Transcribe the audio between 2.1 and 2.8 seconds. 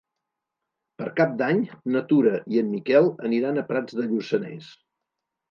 Tura i en